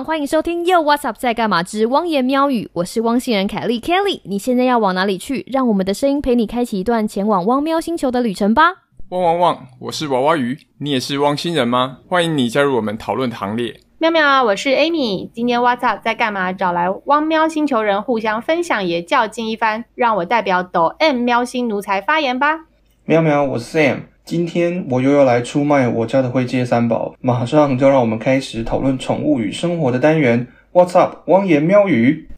[0.00, 4.20] 旺，欢迎收听又 What's Up 在干嘛之汪言喵语，我是汪星人凯莉 Kelly。
[4.24, 5.44] 你现在要往哪里去？
[5.52, 8.72] 让我们的声音陪你开启一段前往汪喵星球的旅程吧。
[9.10, 9.66] 汪汪汪！
[9.78, 11.98] 我是娃娃鱼，你也是汪星人吗？
[12.08, 13.78] 欢迎你加入我们讨论行列。
[13.98, 15.30] 喵喵，我是 Amy。
[15.32, 16.52] 今天 What's Up 在干嘛？
[16.52, 19.84] 找来汪喵星球人互相分享，也较劲一番。
[19.94, 22.60] 让我代表抖 M 喵星奴才发言吧。
[23.04, 24.00] 喵喵，我是 Sam。
[24.30, 30.46] 今天我又要来出卖我家的灰阶三宝，马上就让我们开始讨论宠物与生活的单元。
[30.72, 32.28] What's up，汪言喵语。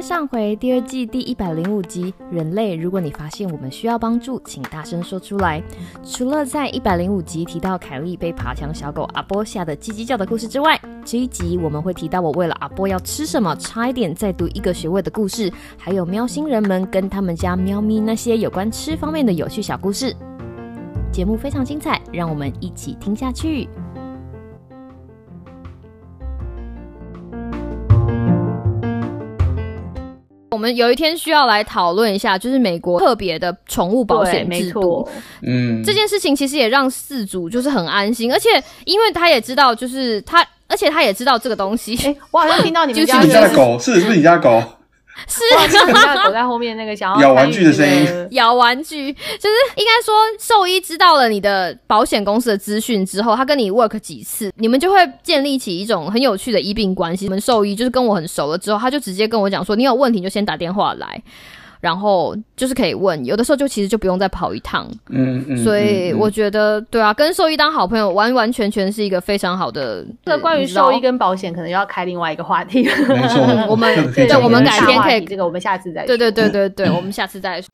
[0.00, 5.62] 上回，第二季第一百零五集，人类，如果你发现我们需要帮助，请大声说出来。
[6.04, 20.14] 除了在一百零五集提到凯莉被爬墙小狗阿波吓得叽叽叫的故事之外，这一集我们会提到我为了阿波要吃什么，差一点再读一个学位的故事，还有喵星人们跟他们家喵咪那些有关吃方面的有趣小故事。
[21.10, 23.68] 节目非常精彩，让我们一起听下去。
[30.58, 35.08] 我们有一天需要来讨论一下，就是美国特别的宠物保险制度。
[35.42, 38.48] 嗯，这件事情其实也让饲主就是很安心，而且
[38.84, 41.96] 因为他也知道，就是他，而且他也知道这个东西。
[42.04, 44.60] 哎，我好像听到你们就是你家的狗是是不是你家的狗？
[45.26, 45.40] 是
[45.86, 57.26] 你们家的狗在后面那个想要咬玩具的声音 咬玩具，就是应该说兽医知道了你的保险公司的资讯之后，他跟你 work 几次，你们就会建立起一种很有趣的医病关系。
[57.26, 61.22] 我们兽医就是跟我很熟了之后，他就直接跟我讲说，你有问题就先打电话来。
[61.80, 65.56] 然后就是可以问，有的时候就其实就不用再跑一趟，嗯嗯。
[65.58, 70.04] 所以我觉得对啊，跟兽医当好朋友，完完全全是一个非常好的。
[70.24, 72.82] 这个关于兽医跟保险，可能要开另外一个话题。
[72.82, 76.06] 没错，我们 对我们改天可以这个我们下次再说。
[76.06, 77.68] 对对对对对，我们下次再说。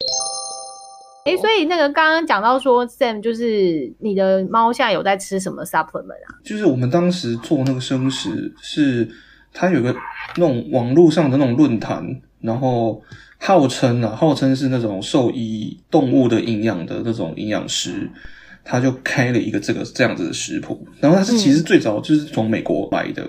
[1.24, 6.36] 哎，所以那个刚刚讲到说，Sam 就是你的猫现在有在吃什么 supplement 啊？
[6.44, 9.08] 就是我们当时做那个生食，是
[9.50, 9.96] 它有个
[10.36, 12.04] 那种网络上的那种论坛，
[12.44, 13.02] 然后
[13.38, 18.08] 号称啊，号称是那种兽医动物的营养的那种营养师，
[18.62, 23.24] 他就开了一个这个这样子的食谱，然后他是其实最早就是从美国来的。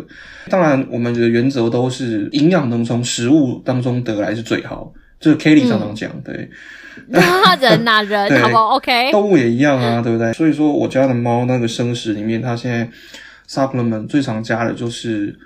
[0.50, 6.50] 当然，我们的原则都是营养能从食物当中得来是最好，就是 Kelly 常常讲，对。
[7.10, 9.12] 那人呐、人，对好不好？OK。
[9.12, 10.32] 动物也一样啊，对不对？
[10.32, 12.90] 所以说我家的猫那个生食里面，它现在
[13.50, 15.38] supplement 最常加的就是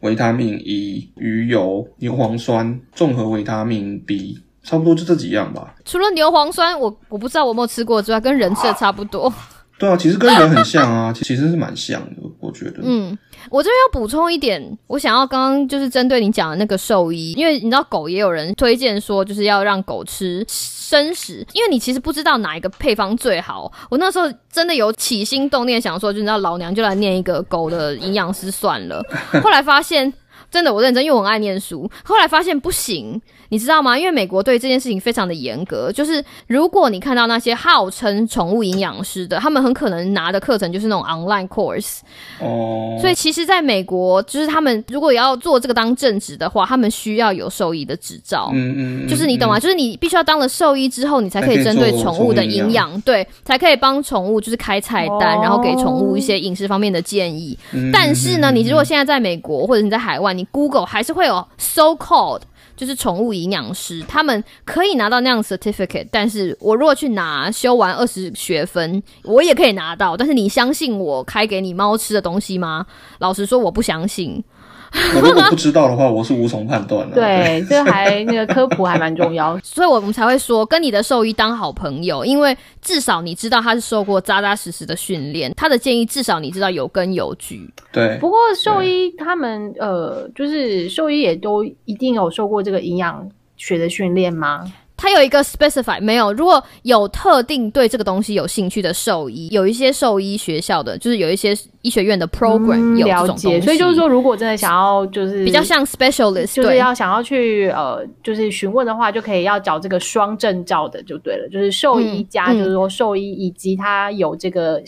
[0.00, 5.74] 维他命 E、鱼油、牛磺酸、综合维他命 B，差不多就这几样吧。
[5.84, 9.32] 除了牛磺酸，我我不知道我有没有吃过之外，跟人吃的差不多。
[9.78, 12.80] 对啊，其实跟人很像啊， 其实是蛮像的，我觉得。
[12.82, 13.16] 嗯，
[13.50, 23.70] 我这边要补充一点，我想要刚刚就是针对你讲的那个兽医，因为你知道狗也有人推荐说就是要让狗吃生食，因为你其实不知道哪一个配方最好。
[23.90, 29.04] 我那时候真的有起心动念想说，就你知道老娘就来念一个狗的营养师算了，
[29.42, 30.12] 后来发现。
[30.56, 31.86] 真的，我认真，因为我很爱念书。
[32.02, 33.98] 后来发现不行，你知道吗？
[33.98, 41.98] 因为美国对这件事情非常的严格，就是如果你看到那些号称宠物营养师的，他们很可能拿的课程就是那种 online course，
[42.40, 48.50] 哦，所以其实，在美国，就是他们如果要做这个当正职的话，他们需要有兽医的执照。
[48.54, 49.60] 嗯嗯，嗯就是你懂吗？？
[49.60, 57.56] 就是你必须要当了兽医之后，你才可以针对宠物的营养，对，才可以帮宠物就是开菜单，哦然后给宠物一些饮食方面的建议。
[57.72, 62.42] 嗯但是呢，嗯你如果现在在美国或者你在海外，你 Google 还是会有 so called。
[62.76, 70.14] 就是宠物营养师，他们可以拿到那样 certificate，但是我如果去拿修完二十学分，我也可以拿到。
[70.14, 72.84] 但是你相信我开给你猫吃的东西吗？
[73.18, 74.44] 老实说，我不相信。
[75.14, 77.14] 我如果不知道的话，我是无从判断的。
[77.14, 79.58] 对，这还那个科普还蛮重要。
[79.64, 87.68] 所以我们才会说跟你的兽医当好朋友，因为至少你知道他是受过扎扎实实的训练，他的建议至少你知道有根有据。
[87.92, 94.64] 对不过兽医他们呃，就是兽医也都一定有受过这个营养学的训练吗？
[94.96, 112.58] 它有一个 specify 没有，如果有特定对这个东西有兴趣的兽医，有一些兽医学校的，就是有一些医学院的 program、嗯有这种东西，所以就是说，如果真的想要就是比较像 specialist，就是要想要去呃，就是询问的话，就可以要找这个双证照的就对了，就是兽医嗯加，嗯。
[112.58, 114.82] 就是说兽医以及他有这个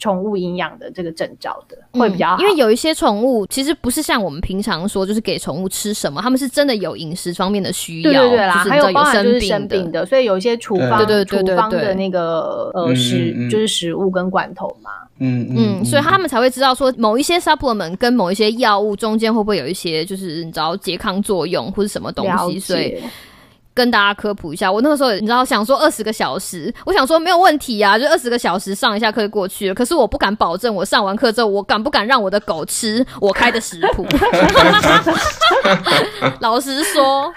[0.00, 2.36] 宠物营养的这个证照的，会比较好。
[2.38, 13.48] 嗯因为有一些宠物其实不是像我们平常说，就是给宠物吃什么，他们是真的有饮食方面的需要，对对对啦，还有包含就是生病的，所以有一些处方对对对对处方对的那个呃嗯食嗯。
[13.50, 14.90] 就是食物跟罐头嘛。
[15.22, 23.02] 嗯嗯，所以他们才会知道说某一些 supplement 跟某一些药物中间会不会有一些就是你知道拮抗作用或者什么东西，所以解，
[23.80, 29.74] 跟大家科普一下，我那个时候你知道想说二十个小时，我想说没有问题啊，就二十个小时上一下课就过去了。
[29.74, 34.04] 可是我不敢保证，我上完课之后，我敢不敢让我的狗吃我开的食谱？
[36.40, 37.32] 老实说，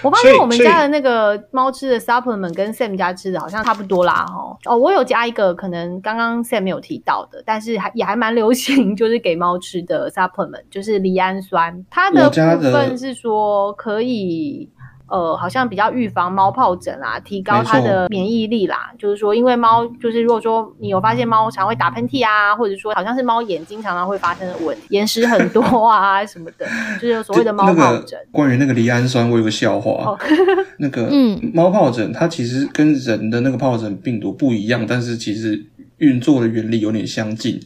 [0.00, 14.70] 我发现我们家的那个猫吃的 supplement 跟 Sam 家吃的好像差不多啦，哦哦，我有加一个可能刚刚 Sam 没有提到的，但是还也还蛮流行，就是给猫吃的 supplement，就是赖氨酸，它的部分是说可以。
[15.06, 18.92] 呃，好像比较预防猫疱疹啦，提高它的免疫力啦。
[18.98, 26.66] 就是说，因为猫，就是如果说你有发现猫常会打喷嚏啊，或者说好像是猫眼睛常常会发生的问题，眼屎很多啊什么的，
[27.00, 28.18] 就是所谓的猫疱疹。
[28.18, 30.12] 个关于那个离氨酸，我有个笑话。
[30.12, 30.18] 哦
[30.78, 35.66] 那个 嗯猫疱疹，它其实跟人的那个疱疹病毒不一样，但是其实
[35.98, 37.60] 运作的原理有点相近。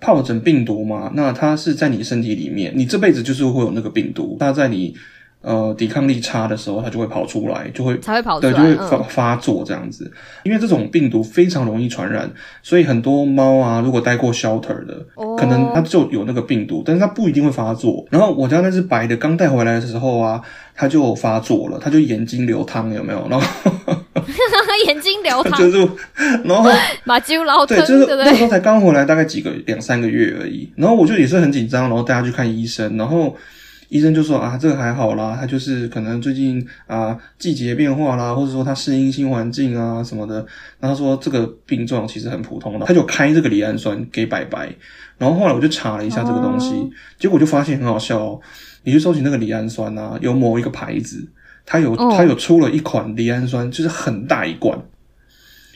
[0.00, 4.94] 疱疹病毒嘛，那它是在你身体里面，你这辈子就是会有那个病毒，它在你
[5.44, 8.52] 呃抵抗力差的时候，它就会跑出来，就会对，才会跑出来。
[8.52, 10.10] 就会发嗯，发作这样子。
[10.44, 12.30] 因为这种病毒非常容易传染，
[12.62, 18.04] 所以很多猫啊，如果待过 shelter 的，哦可能它就有那个病毒，但是它不一定会发作。
[18.10, 20.40] 然后我家那只白的刚带回来的时候啊，
[20.74, 23.26] 它就发作了，它就眼睛流汤，有没有？
[23.28, 23.46] 然后
[24.86, 25.88] 眼睛流淌，就是，
[26.44, 26.68] 然后
[27.06, 28.06] 把鸡捞对，就是？
[28.08, 30.68] 那时候才刚回来，大概几个两三个月而已。
[30.76, 33.36] 然后我就也是很紧张，然后带他去看医生，然后
[33.94, 40.34] 医生就说啊，这个还好啦，他就是可能最近啊季节变化啦，或者说他适应新环境啊什么的。
[40.80, 44.68] 然后他说这个病状其实很普通的，他就开这个赖氨酸给白白。
[45.16, 48.40] 然后后来我就查了一下这个东西，哦结果就发现很好笑哦。
[48.82, 51.30] 你去搜寻那个赖氨酸啊，有某一个牌子，
[51.64, 54.76] 它有、哦它有出了一款赖氨酸，就是很大一罐。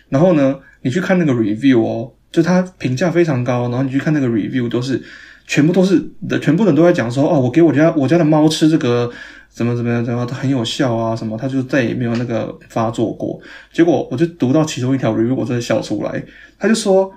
[0.08, 5.00] 然后呢，你去看那个 review 哦，就它评价非常高，然后你去看那个 review 都是
[5.48, 9.10] 全部都是的，全部人都在讲说哦，我给我家我家的猫吃这个
[9.48, 13.40] 怎么怎么样怎么样，它很有效啊什么，它就再也没有那个发作过。
[13.72, 16.22] 结果我就读到其中一条 review，我真的笑出来，
[16.56, 17.12] 他就说，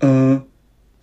[0.00, 0.42] 呃。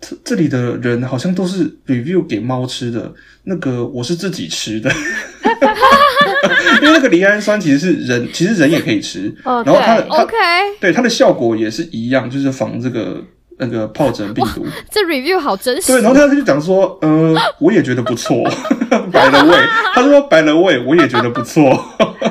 [0.00, 3.10] 这这里的人好像都是 review 给猫吃的，
[3.44, 4.90] 那个我是自己吃的，
[6.82, 10.34] 因为那个离氨酸其实是人，其实人也可以吃，哦然后它的它 OK，
[10.78, 13.24] 对它的效果也是一样，就是防这个
[13.58, 14.64] 那个疱疹病毒。
[14.90, 16.02] 这 review 好真实对，。
[16.02, 18.42] 然后他就讲说，呃，我也觉得不错，
[19.12, 19.56] 摆了味，
[19.94, 21.62] 他说摆了味，我也觉得不错，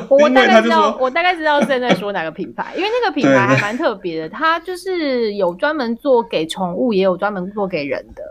[0.09, 8.23] 我大概知道，我大概知道现在说哪个品牌，因为那个品牌还蛮特别的，它就是有专门做给宠物，也有专门做给人的。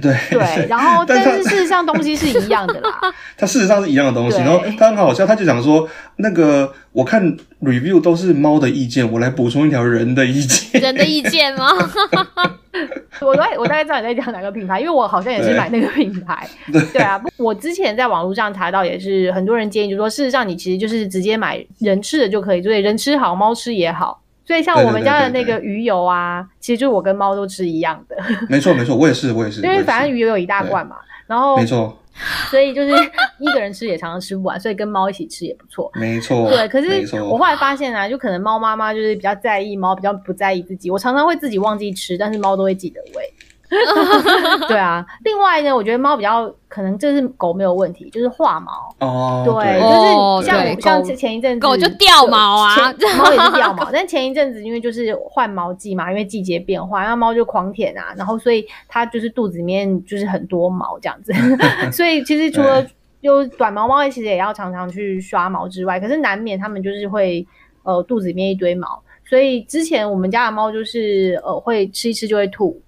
[0.00, 2.90] 对对， 然后但是事实上东西是一样的啦。
[3.36, 10.80] 它事实上是一样的东西，然后他很好笑，他就讲说，那个我看 review 都是猫的意见，我来补充一条人的意见。
[10.80, 11.68] 人的意见吗？
[13.20, 16.48] 我大概我大概知道你在讲哪个品牌，因为我好像也是买那个品牌。
[16.92, 24.22] 对啊，不我之前在网络上查到，也是很多人建议，就说事实上你其实就是直接买人吃的就可以，所以人吃好，猫吃也好。
[24.50, 28.16] 所以像对对我们家的那个鱼油啊，其实就是我跟猫都吃一样的，
[28.48, 30.96] 没错没错，我也是我也是，因为反正鱼油有一大罐嘛，
[31.28, 31.96] 然后没错
[32.50, 32.92] 所以就是
[33.38, 35.88] 一个人吃也常常吃不完，所以跟猫一起吃也不错。
[35.94, 40.90] 没错，对，可是我后来发现啊，就可能猫妈妈就是比较在意猫，比较不在意自己。
[40.90, 43.32] 我常常会自己忘记吃，但是猫都会记得喂。
[44.68, 48.94] 对啊，另外呢，我觉得猫比较可能这是狗没有问题，就是化毛。
[48.98, 53.88] 哦，对，就是像我像狗前一阵子狗就掉毛啊前 猫也是掉毛。
[53.92, 61.32] 但前一阵子因为就是换毛季嘛，因为季节变化，然后猫就狂舔啊，然后所以它就是肚子里面就是很多毛这样子，
[61.92, 62.84] 所以其实除了
[63.22, 67.46] 就短毛猫其实也要常常去刷毛之外，可是难免它们就是会
[67.82, 72.80] 呃肚子里面一堆毛，所以之前我们家的猫就是呃会吃一吃就会吐，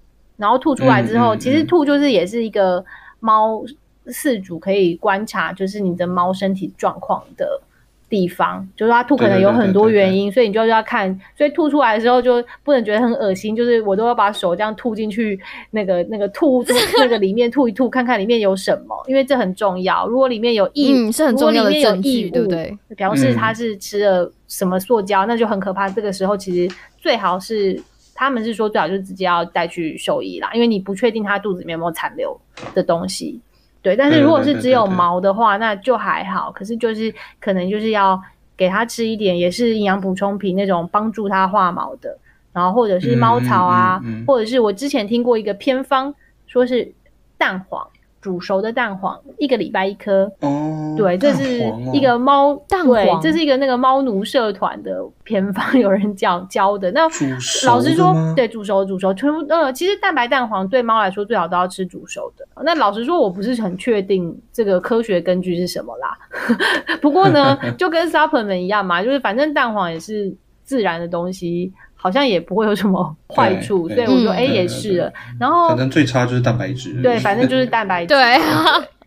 [0.43, 2.85] 然后吐出来之后，嗯嗯其实吐就是也是一个
[3.21, 3.63] 猫
[4.09, 7.61] 饲主可以观察，就是你的猫身体状况的
[8.09, 15.39] 地方，就是它吐可能有很多原因，所以你就要看，所以吐出来的时候就不能觉得很恶心，就是我都要把手这样吐进去
[15.71, 16.65] 那个那个吐
[16.99, 20.09] 那个里面吐一吐，看看里面有什么，因为这很重要。
[20.09, 22.77] 如果里面有异，嗯是很重要的如果里面有证据异物对不对？
[22.97, 25.89] 表示它是吃了什么塑胶，那就很可怕。
[25.89, 27.81] 这个时候其实最好是。
[28.23, 32.39] 他们是说最好就直接要带去兽医啦，因为你不确定它肚子里面有没有残留
[32.75, 33.41] 的东西。
[33.83, 36.53] 对，但是如果是只有毛的话，那就还好。
[36.53, 38.21] 可是就是可能就是要
[38.57, 42.17] 给它吃一点，也是营养补充品那种帮助它化毛的，
[42.53, 46.15] 然后或者是猫草啊，嗯嗯嗯嗯或者是我之前听过一个偏方，
[46.47, 46.93] 说是
[47.37, 47.85] 蛋黄，
[48.23, 50.33] 煮熟的蛋黄，一个礼拜一颗。
[50.41, 51.61] 哦，对，这是
[51.93, 56.91] 一个猫蛋对黄，这是一个那个猫奴社团的偏方，有人教教的。
[56.93, 62.47] 那煮熟老实说对，煮熟煮熟，全部呃，其实蛋白蛋黄对猫来说最好都要吃煮熟的。
[62.63, 66.17] 那老实说，我不是很确定这个科学根据是什么啦。
[67.03, 75.13] 不过呢， 就跟 supplement 一样嘛，就是反正蛋黄也是自然的东西，好像也不会有什么坏处，所对以我说哎、嗯也是了。
[75.39, 77.01] 然后反正最差就是蛋白质。
[77.01, 78.09] 对，反正就是蛋白质。
[78.09, 78.21] 对，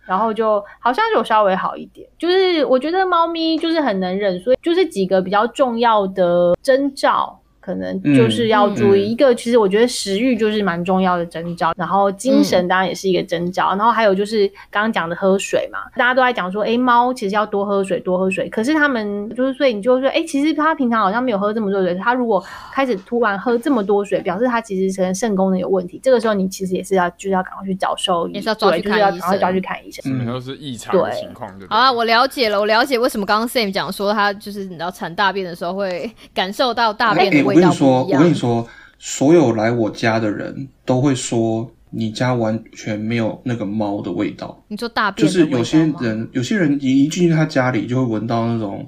[0.05, 7.37] 然后就好像就稍微好一点，就是我觉得猫咪就是很能忍，所以就是几个比较重要的征兆。
[7.65, 30.03] 可能就是要注意、一个，其实我觉得食欲就是蛮重要的征兆，然后精神当然也是一个征兆，然后还有就是刚刚讲的喝水嘛，大家都在讲说，哎，猫其实要多喝水，多喝水，可是他们就是所以你就会说，哎，其实它平常好像没有喝这么多水，它如果开始突然喝这么多水，表示它其实可能肾功能有问题，这个时候你其实也是要就是要赶快去找兽医，也是要抓去看医就是要赶快抓生去看医生。
[30.03, 31.67] 基本上都是异常的情况，对？
[31.67, 38.19] 好啊，我了解了，我了解为什么刚刚 Sam 讲说他就是你知道产大便的时候会感受到大便的味道跟你说，不一样。
[38.19, 38.67] 我跟你说，
[38.99, 44.61] 所有来我家的人都会说，你家完全没有那个猫的味道。
[44.67, 48.85] 你说大就便的味道是有些人，有些人一一进去他家里就会闻到那种，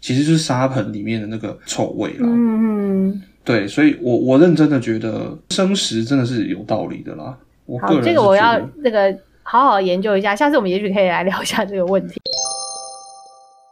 [0.00, 2.20] 其实就是沙盆里面的那个臭味啦。
[2.22, 7.36] 嗯嗯，对，所以我我认真的觉得生食真的是有道理的啦。
[7.66, 12.20] 我个好，人这个我要那个好好研究一下，下次我们也许可以来聊一下这个问题。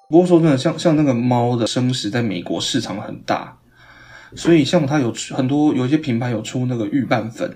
[0.09, 3.55] 不过说真的，像像那个猫的生食，在美国市场很大，
[4.35, 7.49] 所以像它有很多有一些品牌有出那个预拌粉，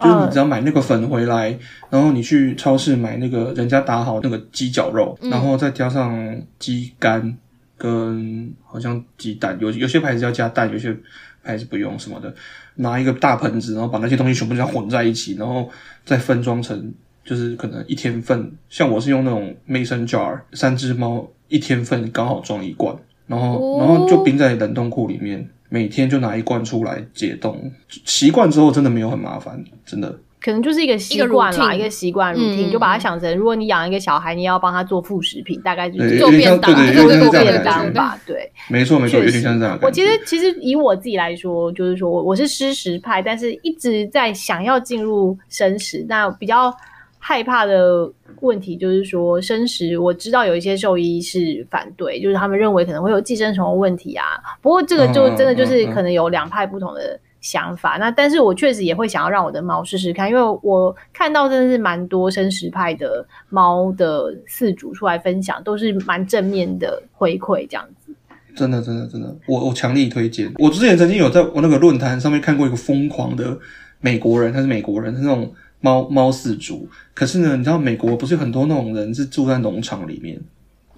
[0.00, 1.58] 就是你只要买那个粉回来，
[1.90, 7.36] 然后你去超市买那个人家打好那个鸡脚肉，然后再加上鸡肝
[7.76, 10.96] 跟好像鸡蛋，有有些牌子要加蛋，有些
[11.42, 12.34] 牌子不用什么的，
[12.76, 15.68] 拿一个大盆子，然后把那些东西全部这样混在一起，然后
[16.04, 16.92] 再分装成。
[17.24, 22.92] 就是可能一天份，像我是用那种 mason jar，三只猫一天份刚好装一罐，
[23.28, 23.78] 然后、哦。
[23.78, 27.72] 然后就冰在冷冻库里面，每天就拿一罐出来解冻。
[28.04, 30.14] 习惯之后真的没有很麻烦，真的。
[30.38, 37.62] 可能就是一个习一个惯啦一个习惯嗯 routine，、嗯就把它想成，如果你养一个小孩，你也要帮他做副食品，大概就是做便当做便。
[37.64, 38.50] 当吧，对。
[38.68, 39.78] 没错没错，有点像这样。
[39.80, 46.04] 我其实其实以我自己来说，就是说我我是湿食派，但是一直在想要进入生食。
[46.08, 46.76] 那比较
[47.20, 48.12] 害怕的
[48.42, 54.24] 问题就是说，生食我知道有一些兽医是反对，就是他们认为可能会有寄生虫的问题啊。
[54.60, 57.18] 不过这个就真的就是可能有两派不同的。
[57.42, 68.14] 想法，那但是我确实也会想要让我的猫试试看，因为我看到真的是蛮多生食派的猫的饲主出来分享，都是蛮正面的回馈这样子。
[68.54, 70.52] 真的真的真的，我我强力推荐。
[70.60, 73.58] 我之前曾经有在我那个论坛上面看过一个疯狂的
[74.00, 76.88] 美国人，他是美国人，是那种猫猫饲主。
[77.12, 80.40] 可是呢，你知道美国不是有很多那种人是住在农场里面，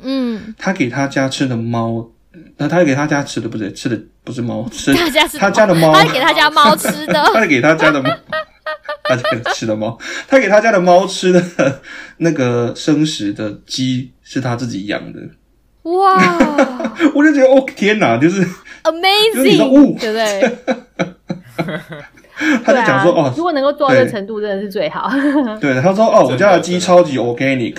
[0.01, 2.09] 嗯，他给他家吃的猫，
[2.57, 8.11] 那他给他家吃的不是吃的不是猫，吃他家是他家的猫，他给他家猫吃的， 他给他家的猫，
[9.05, 9.99] 他家吃的猫，
[10.29, 11.81] 他给他家的猫吃的
[12.19, 15.21] 那个生食的鸡是他自己养的，
[15.83, 16.21] 哇。
[17.15, 18.45] 我就觉得哦天哪，就是
[18.85, 19.97] ，amazing，哦。
[19.99, 20.59] 对不对？
[22.65, 24.11] 他就讲说、对啊、哦如，果能够做到这对。
[24.11, 25.11] 程度，真的是最好。
[25.61, 27.77] 对，他说哦，我家的鸡超级 organic，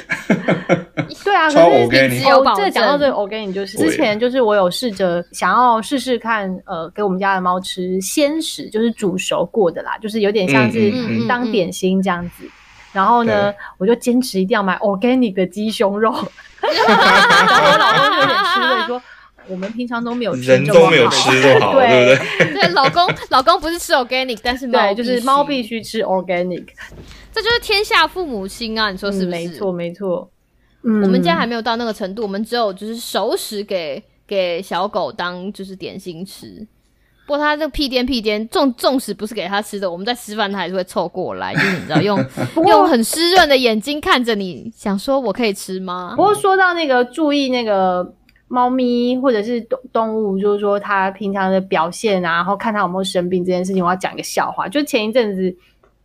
[1.24, 10.94] 对啊，超 organic 这讲到这个 organic，就是之前就是我有试着想要试试看，呃，给我们家的猫吃鲜食，就是煮熟过的啦，就是有点像是
[11.28, 12.46] 当点心这样子。
[12.94, 16.14] 然后呢，我就坚持一定要买 organic 的鸡胸肉，
[16.62, 16.72] 然
[17.48, 19.02] 后我老公就有点吃味，说
[19.48, 22.18] 我们平常都没有吃这么好就好对
[22.54, 26.66] 对，老公老公不是吃 organic，但是猫对，就是猫必须，吃 organic，
[27.34, 28.92] 这就是天下父母心啊！
[28.92, 29.28] 你说是不是？
[29.28, 30.30] 嗯没错没错。
[30.84, 36.66] 嗯我们家还没有到那个程度，我们只有就是熟食给给小狗当就是点心吃。
[37.26, 42.24] 不过它这个屁颠屁颠，纵纵使不是给它吃的，我们在吃饭它还是会凑过来，就是你知道用
[42.68, 46.22] 用很湿润的眼睛看着你，想说我可以吃吗不？
[46.22, 48.14] 过说到那个注意那个
[48.56, 54.70] 猫咪或者是动动物，就是说它平常的表现啊，然后看它有没有生病这件事情，我要讲一个笑话。
[54.70, 55.54] 就前一阵子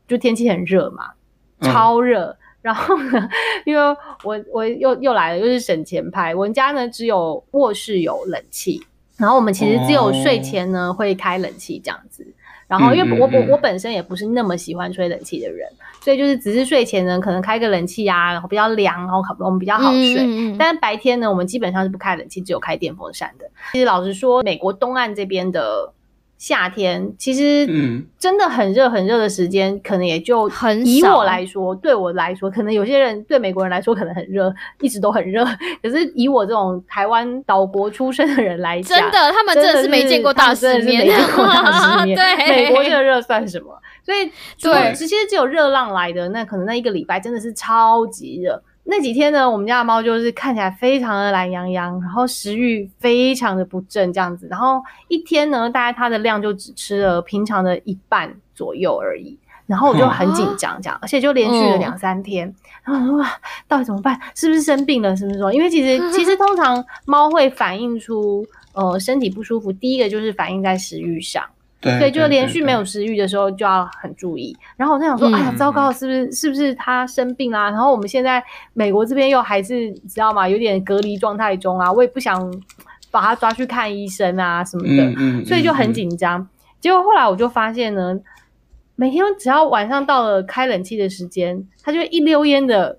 [0.09, 1.13] 就天气很热嘛，
[1.61, 2.37] 嗯超热。
[2.61, 3.29] 然后呢，
[3.65, 6.35] 因为我我又又来了，又是省钱派。
[6.35, 8.83] 我们家呢只有卧室有冷气，
[9.17, 12.27] 然后我们其实只有睡前呢、会开冷气这样子。
[12.71, 15.69] 然后因为我我我本身也不是那么喜欢吹冷气的人，
[16.01, 20.55] 所以就是只是睡前呢可能开个冷气啊，然后比较凉，然后我们比较好睡。
[20.57, 23.51] 但是白天呢，我们基本上是不开冷气，只有开电风扇的。
[23.73, 25.93] 其实老实说，美国东岸这边的
[26.41, 35.45] 夏天，其实嗯真的很热很热的时间，可能也就很少以我来说，对我来说，可能有些人对美国人来说可能很热，一直都很热。
[35.83, 42.17] 可是以我这种台湾岛国出身的人来讲，真的，他们真的是没见过大世面，没见过大世面。
[42.19, 43.79] 对，美国这个热算什么？
[44.03, 48.63] 所以对其实只有热浪来的，那可能那一个礼拜真的是超级热。
[48.85, 59.39] 那几天呢，我们家的猫就是看起来非常的懒洋洋，然后食欲非常的不振这样子，然后一天呢，大概它的量就只吃了平常的一半左右而已。
[59.67, 62.53] 然后我就很紧张，这样，而且就连续了两三天。
[62.83, 63.31] 然后我说哇，
[63.69, 64.21] 到底怎么办？
[64.35, 65.15] 是不是生病了？
[65.17, 65.53] 是不是说？
[65.53, 71.45] 因为其实 其实通常猫会反映出呃身体不舒服，第一个就是反映在食欲上。
[71.81, 74.57] 对对，就连续没有对食欲的时候就要很注意。
[74.77, 78.43] 然后我在想说，嗯哎呀，糟糕，是不是是不是他生病啦、然后我们现在
[78.75, 80.49] 美国这边又还是你知道吗？
[80.49, 82.53] 有点隔离状态中啊，我也不想
[83.11, 86.47] 把他抓去看医生啊什么的，嗯嗯，所以就很紧张。
[86.81, 88.19] 结果后来我就发现呢，
[88.97, 92.99] 每天只要晚上到了开冷气的时间，他就一溜烟的。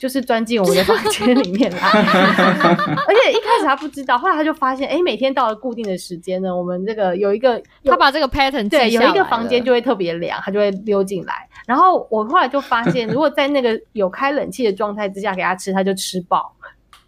[0.00, 11.34] 就是钻进我们的房间里面来， 而且一开始他不知道，后来他就发现，哎、每天到了固定的时间呢，我们这个有一个有他把这个 pattern 对，有一个房间就会特别凉，他就会溜进来。
[11.66, 16.50] 然后我后来就发现，如果在那个有开冷气的状态之下给他吃，他就吃饱。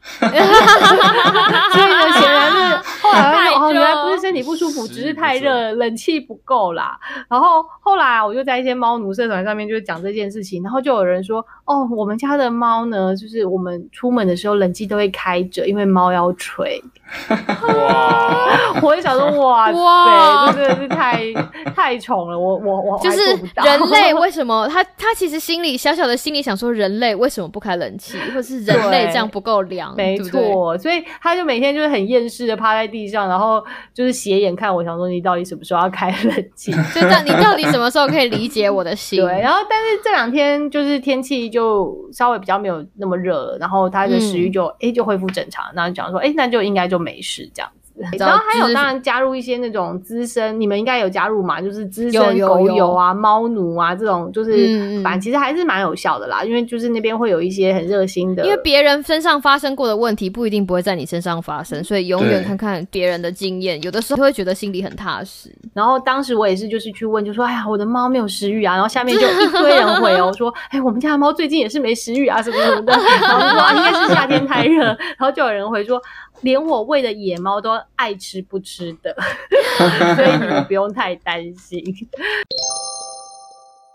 [0.18, 2.78] 所以呢，显然是
[3.12, 6.99] 哦，原来不是身体不舒服，只是太热，冷气不够啦。
[7.28, 16.83] 然后后来我就在一些猫奴社团上面就是讲这件事情，然后就有人说，哦，我们家的猫呢，就是我们出门的时候冷气都会开着，因为猫要吹。
[17.28, 21.33] 哇，我就想说，哇哇塞，这真的是太
[21.75, 33.62] 太宠了，我我我就是人类为什么他他其实心里小小的心里想说，人类为什么不开冷气，或是人类这样不够凉，没错，所以他就每天就是很厌世的趴在地上，然后
[33.94, 36.73] 就是斜眼看我，想说你到底什么时候要开冷气？
[36.94, 39.21] 就到你到底什么时候可以理解我的心？
[39.21, 47.71] 对，然后但是这两天就是天气就稍微比较没有那么热了，然后他的食欲就哎、诶就恢复正常，然后就讲说哎、诶那就应该就没事这样
[48.18, 65.50] 然后还有当然加入一些那种资深，你们应该有加入嘛，就是资深狗友啊、猫奴啊这种，就是反正其实还是蛮有效的啦，因为就是那边会有一些很热心的，因为别人身上发生过的问题不一定不会在你身上发生，所以永远看看别人的经验，有的时候会觉得心里很踏实。
[65.74, 74.85] 然后当时我也是，就是去问，就说：“哎呀，我的猫没有食欲啊。”然后下面就一堆人回哦， 说：“哎，我们家的猫最近也是没食欲啊，什么什么的。”然后说：“啊，应该是夏天太热。”
[75.16, 76.00] 然后就有人回说
[76.42, 79.14] ：“连我喂的野猫都爱吃不吃的，
[80.16, 81.83] 所以你们不用太担心。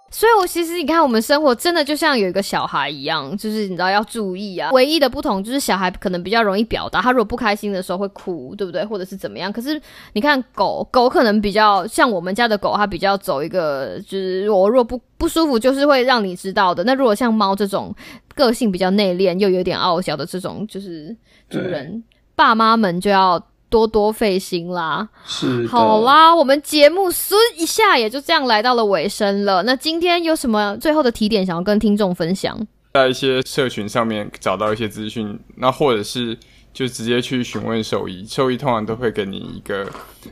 [0.10, 4.71] 所以，我其实你看，我们生活真的就像有一个小孩一样，就是你知道要注意啊。
[4.71, 8.83] 唯一的不同就是小孩可能比较容易表达，他如果不开心的时候会哭，对不对？
[8.83, 9.53] 或者是怎么样？
[9.53, 9.79] 可是
[10.13, 16.83] 你看狗狗可能比较像我们家的狗，它比较走一个就是我若不不舒服，就是会让你知道的。
[16.83, 17.93] 那如果像猫这种
[18.33, 21.15] 个性比较内敛又有点傲娇的这种，就是
[21.47, 25.08] 主人爸妈们就要多多费心啦。
[25.25, 29.63] 是好，啦，我们节目嗖一下也就这样来到了尾声了。
[29.63, 32.58] 那今天有什么最后的提点想要跟听众分享？
[32.93, 36.36] 在一些社群上面找到一些资讯，那或者是
[36.73, 39.88] 就直接去询问兽医，兽医通常都会给你一个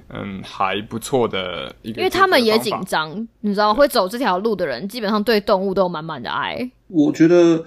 [0.09, 2.73] 嗯还不错的一个，因为他们也紧。
[2.87, 6.69] 张，你知道，会走这条路的人基本上对动物都有满满的爱。
[6.87, 7.63] 我觉得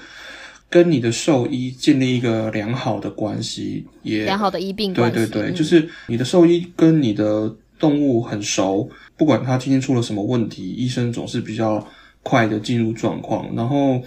[0.71, 11.87] 跟你的兽医建立一个良好的关系，也良好的医病对关系，对对，嗯就是你的兽医跟你的动物很熟，不管它今天出了什么问题，医生总是比较
[12.23, 13.49] 快的进入状况。
[13.55, 14.03] 然后，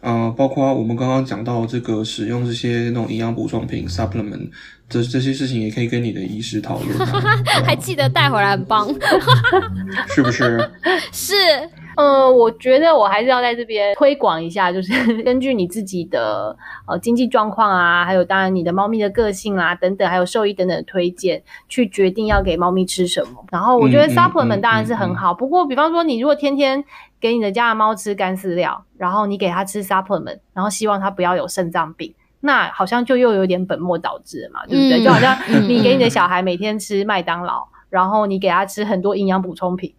[0.00, 4.48] 呃，包括我们刚刚讲到这个使用这些那种营养补充品 supplement，
[4.88, 8.86] 这这些事情也可以跟你的医师讨论啊， 还记得带回来，很棒。
[10.14, 10.70] 是不是？
[11.10, 11.34] 是，
[11.96, 14.92] 呃，我觉得我还是要在这边推广一下，就是
[15.24, 16.56] 根据你自己的
[16.86, 23.44] 呃经济状况啊，还有当然你的猫咪的个性啊等等，还有兽医等等的推荐，去决定要给猫咪吃什么。
[23.50, 26.84] 然后我觉得 supplement 嗯当然是很好，不过比方说你如果天天
[27.20, 32.14] 给你的家的猫吃干饲料，然后你给它吃 supplement，然后希望它不要有肾脏病。
[32.40, 35.02] 那好像就又有点本末倒置了嘛，对不对？
[35.02, 39.92] 嗯就好像嗯你给你的小孩每天吃麦当劳，然后你给他吃很多营养补充品，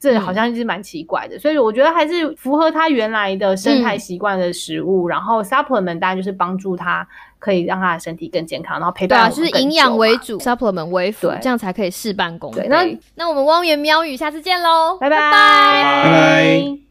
[0.00, 1.38] 这好像是蛮奇怪的。
[1.38, 7.06] 所以我觉得还是符合他原来的生态习惯的食物，然后 supplement 当然就是帮助他
[7.38, 9.96] 可以让他的身体更健康，然后陪对啊，伴是营养。
[9.96, 12.66] 为主，supplement 为辅对，这样才可以事半功倍。
[12.68, 16.89] 那那我们汪言喵语下次见喽，拜拜拜拜拜。